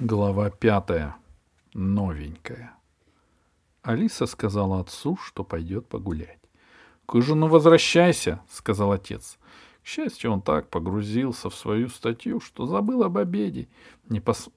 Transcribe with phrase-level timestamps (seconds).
[0.00, 1.16] Глава пятая.
[1.74, 2.74] Новенькая.
[3.82, 6.40] Алиса сказала отцу, что пойдет погулять.—
[7.06, 9.38] К ужину возвращайся,— сказал отец.
[9.82, 13.68] К счастью, он так погрузился в свою статью, что забыл об обеде,
[14.08, 14.48] не, пос...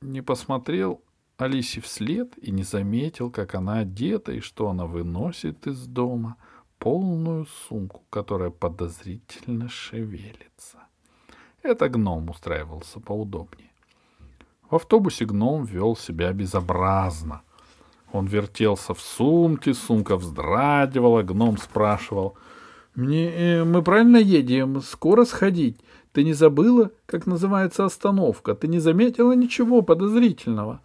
[0.00, 1.02] не посмотрел
[1.36, 6.36] Алисе вслед и не заметил, как она одета и что она выносит из дома
[6.78, 10.78] полную сумку, которая подозрительно шевелится.
[11.64, 13.71] Это гном устраивался поудобнее.
[14.72, 17.42] В автобусе гном вел себя безобразно.
[18.10, 22.38] Он вертелся в сумке, сумка вздрагивала, гном спрашивал.
[22.94, 24.80] «Мне, э, мы правильно едем?
[24.80, 25.78] Скоро сходить?
[26.12, 28.54] Ты не забыла, как называется остановка?
[28.54, 30.80] Ты не заметила ничего подозрительного?»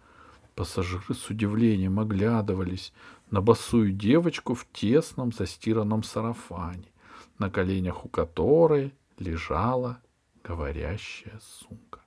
[0.54, 2.92] Пассажиры с удивлением оглядывались
[3.30, 6.92] на босую девочку в тесном застиранном сарафане,
[7.38, 9.96] на коленях у которой лежала
[10.44, 11.97] говорящая сумка.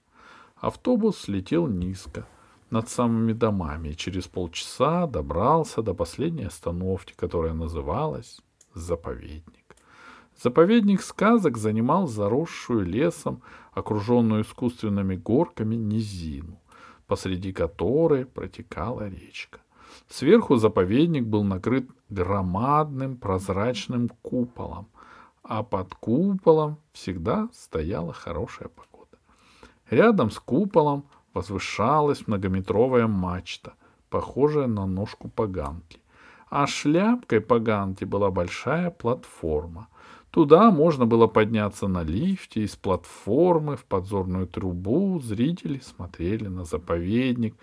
[0.61, 2.27] Автобус летел низко,
[2.69, 8.39] над самыми домами, и через полчаса добрался до последней остановки, которая называлась
[8.73, 9.75] Заповедник.
[10.41, 13.41] Заповедник сказок занимал заросшую лесом,
[13.73, 16.57] окруженную искусственными горками, низину,
[17.07, 19.59] посреди которой протекала речка.
[20.07, 24.87] Сверху заповедник был накрыт громадным прозрачным куполом,
[25.43, 28.90] а под куполом всегда стояла хорошая погода.
[29.91, 31.03] Рядом с куполом
[31.33, 33.73] возвышалась многометровая мачта,
[34.09, 35.99] похожая на ножку поганки.
[36.49, 39.89] А шляпкой поганки была большая платформа.
[40.31, 47.57] Туда можно было подняться на лифте, из платформы в подзорную трубу зрители смотрели на заповедник,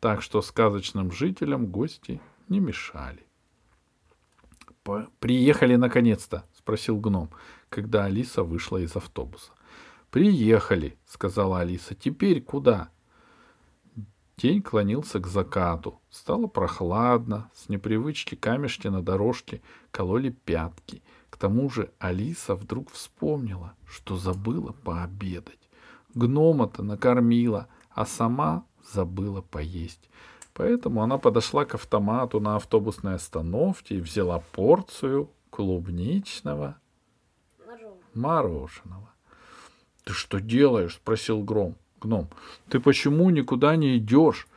[0.00, 3.24] так что сказочным жителям гости не мешали.
[5.18, 7.30] «Приехали наконец-то?»— спросил гном,
[7.70, 9.52] когда Алиса вышла из автобуса.
[10.10, 11.94] «Приехали»,— сказала Алиса.
[11.94, 12.90] «Теперь куда?»
[14.36, 16.00] День клонился к закату.
[16.08, 19.60] Стало прохладно, с непривычки камешки на дорожке
[19.90, 21.02] кололи пятки.
[21.28, 25.58] К тому же Алиса вдруг вспомнила, что забыла пообедать.
[26.14, 30.08] Гнома-то накормила, а сама забыла поесть.
[30.54, 36.78] Поэтому она подошла к автомату на автобусной остановке и взяла порцию клубничного
[38.14, 39.10] мороженого.
[40.10, 40.94] Ты что делаешь?
[40.94, 41.76] спросил Гром.
[42.00, 42.26] Гном.
[42.68, 44.48] Ты почему никуда не идешь?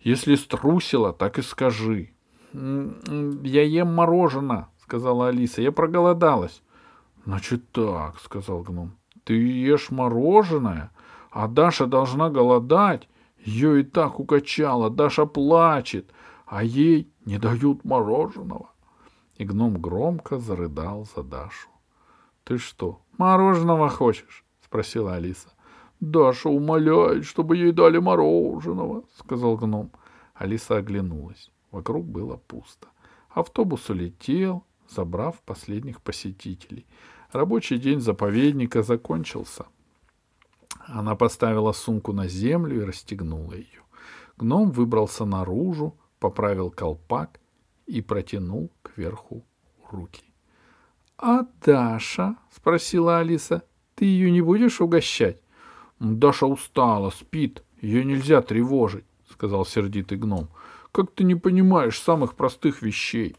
[0.00, 2.10] Если струсила, так и скажи.
[2.52, 5.60] Я ем мороженое, сказала Алиса.
[5.60, 6.62] Я проголодалась.
[7.24, 8.92] Значит так, сказал гном.
[9.24, 10.92] Ты ешь мороженое,
[11.32, 13.08] а Даша должна голодать.
[13.44, 16.12] Ее и так укачало, Даша плачет,
[16.46, 18.70] а ей не дают мороженого.
[19.36, 21.68] И гном громко зарыдал за Дашу.—
[22.44, 24.44] Ты что, мороженого хочешь?
[24.72, 25.50] Спросила Алиса.
[26.00, 29.92] Даша умоляет, чтобы ей дали мороженого, сказал гном.
[30.34, 31.50] Алиса оглянулась.
[31.70, 32.88] Вокруг было пусто.
[33.28, 36.86] Автобус улетел, забрав последних посетителей.
[37.32, 39.66] Рабочий день заповедника закончился.
[40.86, 43.82] Она поставила сумку на землю и расстегнула ее.
[44.38, 47.40] Гном выбрался наружу, поправил колпак
[47.84, 49.44] и протянул кверху
[49.90, 50.24] руки.—
[51.18, 53.62] А Даша?— спросила Алиса.
[54.02, 55.40] Ты ее не будешь угощать?
[56.00, 60.48] Даша устала, спит, ее нельзя тревожить, сказал сердитый гном.
[60.90, 63.36] Как ты не понимаешь самых простых вещей?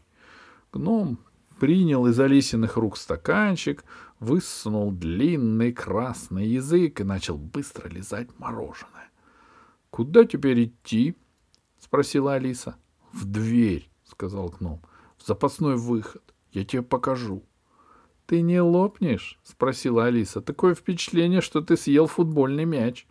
[0.72, 1.18] Гном
[1.60, 3.84] принял из Алисиных рук стаканчик,
[4.20, 9.10] высунул длинный красный язык и начал быстро лизать мороженое.—
[9.90, 11.14] Куда теперь идти?—
[11.78, 12.76] спросила Алиса.—
[13.12, 14.80] В дверь,— сказал гном.—
[15.18, 16.22] В запасной выход.
[16.52, 17.42] Я тебе покажу.—
[18.26, 20.40] «Ты не лопнешь?»— спросила Алиса.
[20.40, 23.06] «Такое впечатление, что ты съел футбольный мяч».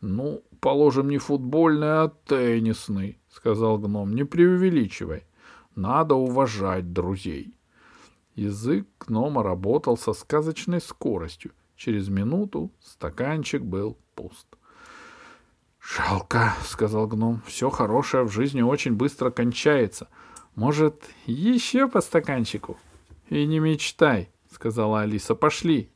[0.00, 4.14] «Ну, положим, не футбольный, а теннисный»,— сказал гном.
[4.14, 5.24] «Не преувеличивай.
[5.74, 7.54] Надо уважать друзей».
[8.34, 11.52] Язык гнома работал со сказочной скоростью.
[11.74, 14.46] Через минуту стаканчик был пуст.
[15.80, 17.42] «Жалко»,— сказал гном.
[17.46, 20.08] «Все хорошее в жизни очень быстро кончается.
[20.54, 22.76] Может, еще по стаканчику?»
[23.30, 25.34] И не мечтай, сказала Алиса.
[25.34, 25.90] Пошли.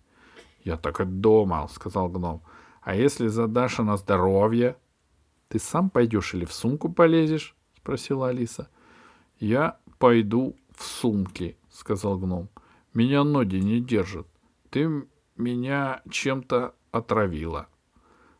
[0.64, 2.42] Я так и думал, сказал гном.
[2.82, 4.76] А если задашь на здоровье?
[5.48, 7.54] Ты сам пойдешь или в сумку полезешь?
[7.76, 8.68] спросила Алиса.
[9.38, 12.48] Я пойду в сумке, сказал гном.
[12.94, 14.26] Меня ноги не держат.
[14.70, 15.06] Ты
[15.36, 17.66] меня чем-то отравила.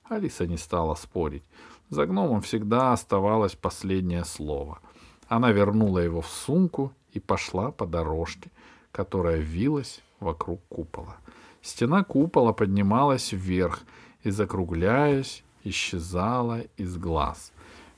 [0.05, 1.43] Алиса не стала спорить.
[1.89, 4.81] За гномом всегда оставалось последнее слово.
[5.29, 8.51] Она вернула его в сумку и пошла по дорожке,
[8.93, 11.17] которая вилась вокруг купола.
[11.63, 13.83] Стена купола поднималась вверх
[14.23, 17.53] и, закругляясь, исчезала из глаз.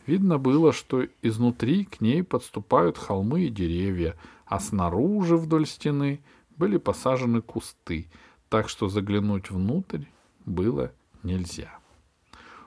[0.06, 6.20] Видно было, что изнутри к ней подступают холмы и деревья, а снаружи вдоль стены
[6.56, 8.08] были посажены кусты,
[8.48, 10.04] так что заглянуть внутрь
[10.44, 10.92] было
[11.22, 11.78] нельзя.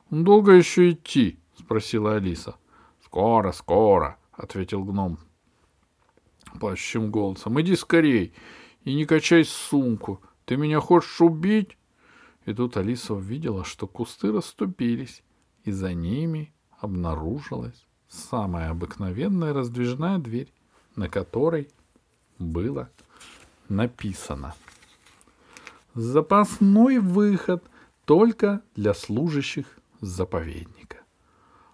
[0.10, 2.56] «Долго еще идти?»— спросила Алиса.
[3.06, 5.20] «Скоро, скоро»,— ответил гном
[6.52, 7.60] плачущим голосом.
[7.62, 8.34] «Иди скорей
[8.84, 10.22] и не качай сумку.
[10.46, 11.78] Ты меня хочешь убить?»
[12.46, 15.24] И тут Алиса увидела, что кусты расступились,
[15.64, 20.54] и за ними обнаружилась самая обыкновенная раздвижная дверь,
[20.96, 21.70] на которой
[22.40, 22.90] было
[23.68, 24.56] написано
[25.94, 27.64] «Запасной выход
[28.06, 29.66] только для служащих
[30.00, 30.98] заповедника».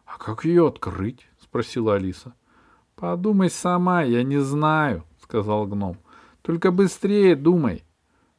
[0.05, 2.33] «А как ее открыть?»— спросила Алиса.
[3.03, 5.97] «Подумай сама, я не знаю»,— сказал гном.
[6.41, 7.83] «Только быстрее думай».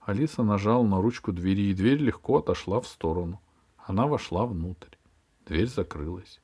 [0.00, 3.42] Алиса нажала на ручку двери, и дверь легко отошла в сторону.
[3.76, 4.96] Она вошла внутрь.
[5.44, 6.40] Дверь закрылась.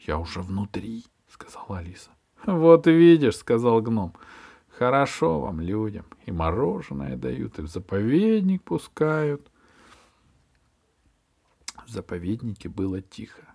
[0.00, 2.10] «Я уже внутри»,— сказала Алиса.
[2.44, 4.14] «Вот видишь»,— сказал гном.
[4.76, 6.06] «Хорошо вам, людям.
[6.26, 9.48] И мороженое дают, и в заповедник пускают».
[11.86, 13.54] В заповеднике было тихо.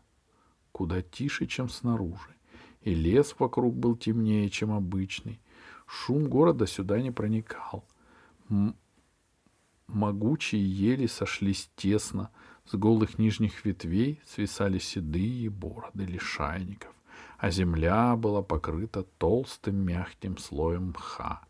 [0.71, 2.38] Куда тише, чем снаружи.
[2.81, 5.39] И лес вокруг был темнее, чем обычный.
[5.85, 7.83] Шум города сюда не проникал.
[8.49, 8.75] М-
[9.87, 12.29] могучие ели сошлись тесно,
[12.65, 16.93] с голых нижних ветвей свисали седые бороды лишайников,
[17.37, 21.41] а земля была покрыта толстым мягким слоем мха,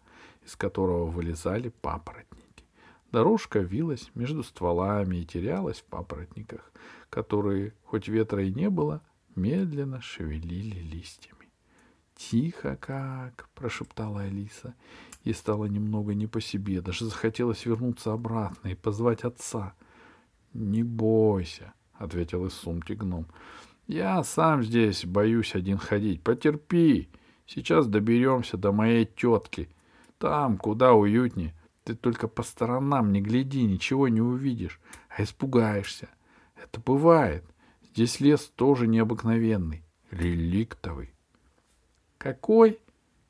[0.45, 2.63] из которого вылезали папоротники.
[3.11, 6.71] Дорожка вилась между стволами и терялась в папоротниках,
[7.09, 9.01] которые, хоть ветра и не было,
[9.39, 11.49] медленно шевелили листьями.
[12.15, 14.75] «Тихо как!»— прошептала Алиса.
[15.23, 19.73] Ей стало немного не по себе, даже захотелось вернуться обратно и позвать отца—
[20.53, 23.27] «Не бойся»,— ответил из сумки гном.
[23.87, 26.23] «Я сам здесь боюсь один ходить.
[26.23, 27.09] Потерпи.
[27.45, 29.69] Сейчас доберемся до моей тетки.
[30.17, 31.55] Там, куда уютнее.
[31.83, 36.09] Ты только по сторонам не гляди, ничего не увидишь, а испугаешься.
[36.55, 37.43] Это бывает.
[37.93, 41.13] Здесь лес тоже необыкновенный, реликтовый.
[42.17, 42.79] Какой?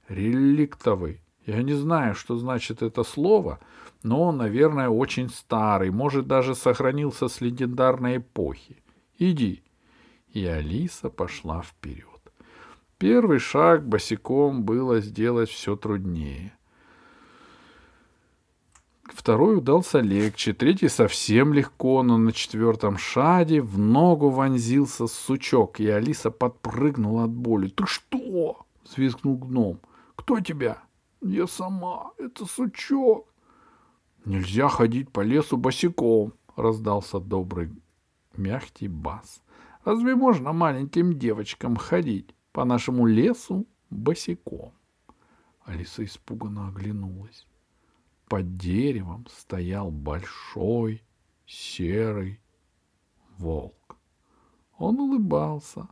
[0.07, 1.21] Реликтовый.
[1.45, 3.59] Я не знаю, что значит это слово,
[4.03, 8.77] но он, наверное, очень старый, может, даже сохранился с легендарной эпохи.
[9.17, 9.63] Иди.
[10.33, 12.05] И Алиса пошла вперед.
[12.97, 16.53] Первый шаг босиком было сделать все труднее.
[19.13, 25.87] Второй удался легче, третий совсем легко, но на четвертом шаге в ногу вонзился сучок, и
[25.87, 29.79] Алиса подпрыгнула от боли.— Ты что?— взвизгнул гном.—
[30.15, 30.83] Кто тебя?—
[31.21, 32.11] Я сама.
[32.17, 33.27] Это сучок.
[34.25, 37.71] Нельзя ходить по лесу босиком, раздался добрый
[38.37, 39.41] мягкий бас.
[39.83, 44.73] Разве можно маленьким девочкам ходить по нашему лесу босиком?
[45.65, 47.47] Алиса испуганно оглянулась.
[48.29, 51.03] Под деревом стоял большой
[51.45, 52.39] серый
[53.37, 53.97] волк.
[54.77, 55.89] Он улыбался.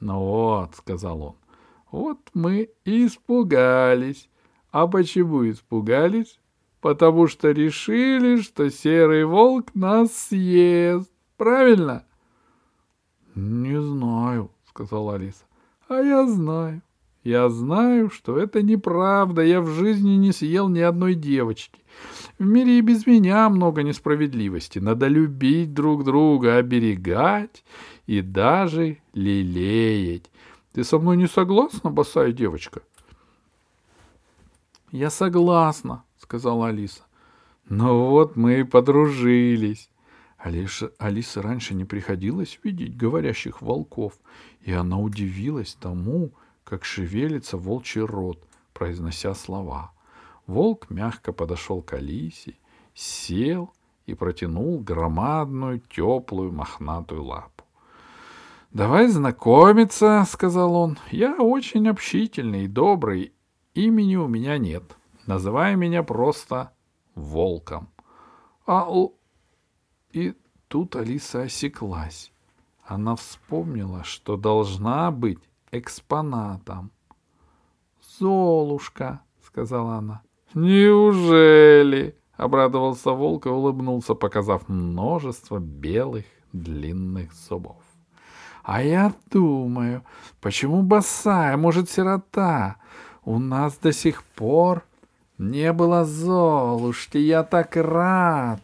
[0.00, 1.36] «Ну вот»,— сказал он,—
[1.90, 4.30] «вот мы и испугались.
[4.70, 6.38] А почему испугались?
[6.80, 11.10] потому что решили, что серый волк нас съест.
[11.36, 12.04] Правильно?—
[13.34, 15.44] Не знаю,— сказала Алиса.—
[15.88, 16.82] А я знаю.
[17.28, 19.42] Я знаю, что это неправда.
[19.42, 21.78] Я в жизни не съел ни одной девочки.
[22.38, 24.78] В мире и без меня много несправедливости.
[24.78, 27.64] Надо любить друг друга, оберегать
[28.06, 30.30] и даже лелеять.
[30.72, 32.80] Ты со мной не согласна, босая девочка?—
[34.90, 37.02] Я согласна, сказала Алиса.
[37.68, 39.90] Ну вот мы и подружились.
[40.38, 44.14] Алиса, Алиса раньше не приходилось видеть говорящих волков,
[44.62, 46.32] и она удивилась тому,
[46.68, 49.90] как шевелится волчий рот, произнося слова.
[50.46, 52.58] Волк мягко подошел к Алисе,
[52.94, 53.72] сел
[54.04, 57.64] и протянул громадную, теплую, мохнатую лапу.
[58.70, 60.98] «Давай знакомиться»,— сказал он.
[61.10, 63.32] «Я очень общительный и добрый.
[63.72, 64.84] Имени у меня нет.
[65.26, 66.72] Называй меня просто
[67.14, 67.88] волком.
[68.66, 68.86] А
[70.12, 70.34] И
[70.68, 72.30] тут Алиса осеклась.
[72.84, 75.38] Она вспомнила, что должна быть
[75.70, 76.90] экспонатом.
[78.18, 80.22] «Золушка»,— сказала она.
[80.54, 87.82] «Неужели?»— обрадовался волк и улыбнулся, показав множество белых длинных зубов.
[88.62, 90.02] «А я думаю,
[90.40, 92.76] почему босая, может, сирота?
[93.24, 94.84] У нас до сих пор
[95.38, 98.60] не было Золушки, я так рад.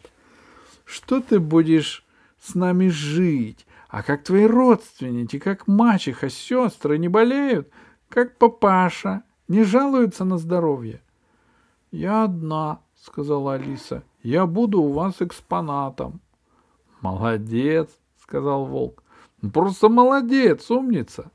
[0.83, 2.05] Что ты будешь
[2.39, 3.65] с нами жить.
[3.95, 7.69] А как твои родственники, как мачеха, сестры не болеют,
[8.09, 11.01] как папаша, не жалуются на здоровье?—
[11.91, 16.19] Я одна,— сказала Алиса.— Я буду у вас экспонатом.—
[17.01, 17.89] Молодец,—
[18.21, 19.01] сказал волк.—
[19.53, 21.31] Просто молодец, умница.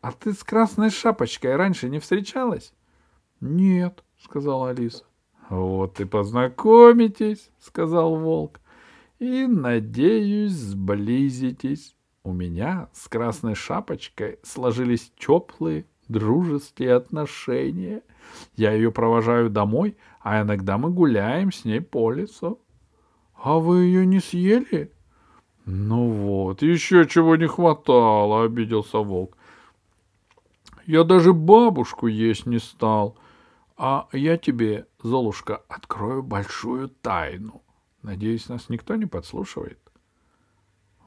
[0.00, 2.74] А ты с красной шапочкой раньше не встречалась?—
[3.40, 5.02] Нет,— сказала Алиса.—
[5.50, 8.60] Вот и познакомитесь,— сказал волк.—
[9.18, 11.93] И, надеюсь, сблизитесь.
[12.24, 18.02] У меня с красной шапочкой сложились теплые дружеские отношения.
[18.56, 22.58] Я ее провожаю домой, а иногда мы гуляем с ней по лесу.—
[23.34, 24.90] А вы ее не съели?—
[25.66, 29.36] Ну вот, еще чего не хватало,— обиделся волк.—
[30.86, 33.18] Я даже бабушку есть не стал.
[33.76, 37.62] А я тебе, Золушка, открою большую тайну.
[38.00, 39.78] Надеюсь, нас никто не подслушивает.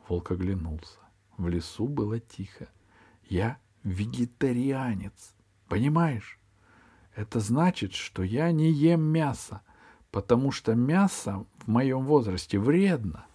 [0.07, 1.06] Волк оглянулся.
[1.37, 2.67] В лесу было тихо.
[3.23, 5.35] Я вегетарианец.
[5.67, 6.39] Понимаешь?
[7.15, 9.61] Это значит, что я не ем мясо,
[10.11, 13.25] потому что мясо в моем возрасте вредно.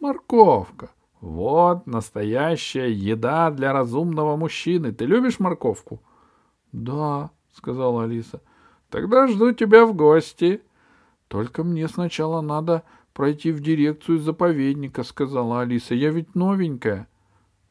[0.00, 0.90] Морковка.
[1.20, 4.92] Вот настоящая еда для разумного мужчины.
[4.92, 6.00] Ты любишь морковку?
[6.72, 8.40] Да, сказала Алиса.
[8.90, 10.62] Тогда жду тебя в гости.
[11.28, 15.94] Только мне сначала надо пройти в дирекцию заповедника, сказала Алиса.
[15.94, 17.08] Я ведь новенькая.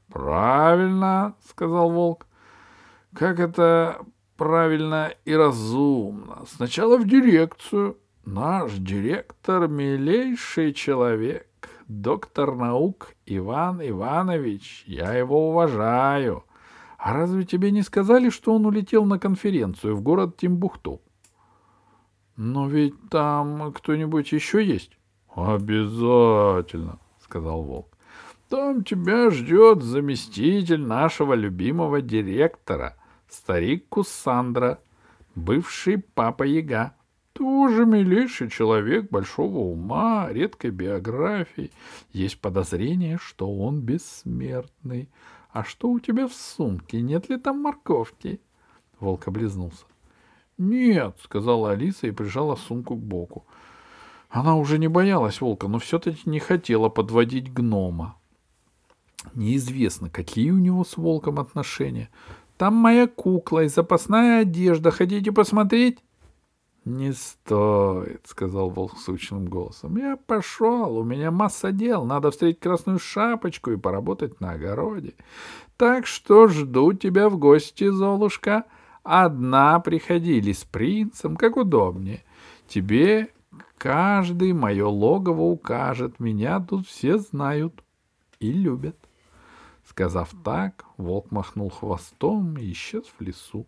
[0.10, 2.26] Правильно, сказал волк.
[3.14, 4.06] Как это
[4.38, 6.46] правильно и разумно.
[6.48, 7.98] Сначала в дирекцию.
[8.26, 11.48] Наш директор— милейший человек,
[11.88, 14.84] доктор наук Иван Иванович.
[14.86, 16.44] Я его уважаю.
[16.98, 21.02] А разве тебе не сказали, что он улетел на конференцию в город Тимбухту?
[22.36, 24.98] Но ведь там кто-нибудь еще есть?
[25.34, 27.97] Обязательно, сказал волк.
[28.50, 32.96] Там тебя ждет заместитель нашего любимого директора,
[33.28, 34.80] старик Кусандра,
[35.36, 36.94] бывший папа Яга.
[37.34, 41.72] Тоже милейший человек большого ума, редкой биографии.
[42.12, 45.10] Есть подозрение, что он бессмертный.
[45.52, 47.02] А что у тебя в сумке?
[47.02, 48.42] Нет ли там морковки?
[49.00, 49.86] Волк облизнулся.
[50.58, 53.46] «Нет»,— сказала Алиса и прижала сумку к боку.
[54.30, 58.16] Она уже не боялась волка, но все-таки не хотела подводить гнома.
[59.34, 62.10] Неизвестно, какие у него с волком отношения.
[62.58, 64.92] Там моя кукла и запасная одежда.
[64.92, 66.00] Хотите посмотреть?
[66.88, 69.98] «Не стоит»,— сказал волк сучным голосом.
[69.98, 72.06] «Я пошел, у меня масса дел.
[72.06, 75.14] Надо встретить красную шапочку и поработать на огороде.
[75.76, 78.64] Так что жду тебя в гости, Золушка.
[79.04, 82.24] Одна приходили с принцем, как удобнее.
[82.70, 83.34] Тебе
[83.78, 86.22] каждый мое логово укажет.
[86.22, 87.84] Меня тут все знают
[88.40, 89.07] и любят».
[89.98, 93.66] Сказав так, волк махнул хвостом и исчез в лесу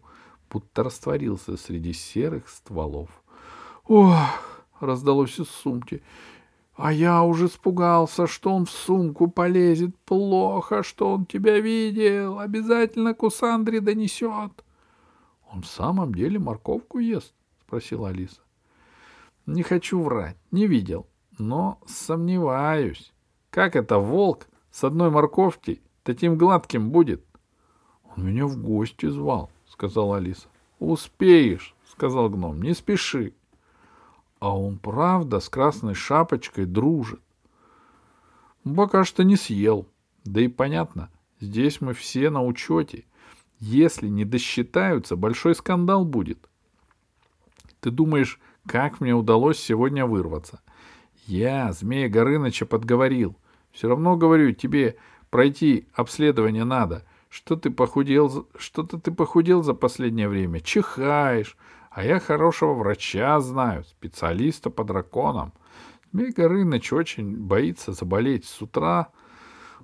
[0.52, 3.10] будто растворился среди серых стволов.
[3.88, 6.04] «Ох!»— раздалось из сумки.
[6.76, 9.98] «А я уже испугался, что он в сумку полезет.
[10.06, 12.38] Плохо, что он тебя видел.
[12.38, 14.64] Обязательно Кусандре донесет».
[15.52, 17.34] «Он в самом деле морковку ест?»—
[17.66, 18.42] спросила Алиса.
[19.48, 21.08] «Не хочу врать, не видел,
[21.40, 23.14] но сомневаюсь.
[23.50, 25.82] Как это волк с одной морковки
[26.14, 27.24] таким гладким будет?»
[28.16, 30.48] «Он меня в гости звал», сказала Алиса.
[30.80, 33.34] Успеешь, сказал гном, не спеши.
[34.40, 37.20] А он правда с красной шапочкой дружит.
[38.64, 39.88] Пока что не съел.
[40.24, 43.06] Да и понятно, здесь мы все на учете.
[43.60, 46.50] Если не досчитаются, большой скандал будет.
[47.82, 50.62] Ты думаешь, как мне удалось сегодня вырваться?
[51.26, 53.36] Я Змея Горыныча подговорил.
[53.72, 54.98] Все равно, говорю, тебе
[55.30, 57.06] пройти обследование надо.
[57.30, 61.56] Что ты похудел, что-то ты похудел за последнее время, чихаешь,
[61.92, 65.54] а я хорошего врача знаю, специалиста по драконам.
[66.12, 69.10] Змей Горыныч очень боится заболеть с утра.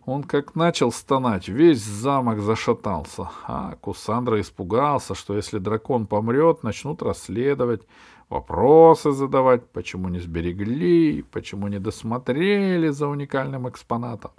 [0.05, 3.29] Он как начал стонать, весь замок зашатался.
[3.47, 7.83] А Кусандра испугался, что если дракон помрет, начнут расследовать,
[8.29, 14.31] вопросы задавать, почему не сберегли, почему не досмотрели за уникальным экспонатом.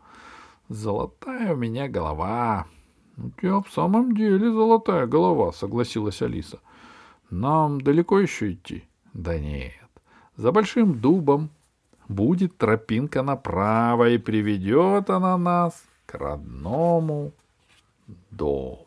[0.68, 2.66] Золотая у меня голова.—
[3.16, 6.60] У тебя в самом деле золотая голова,— согласилась Алиса.—
[7.30, 9.72] Нам далеко еще идти?— Да нет.
[10.36, 11.50] За большим дубом
[12.08, 17.32] будет тропинка направо, и приведет она нас к родному
[18.30, 18.85] дому.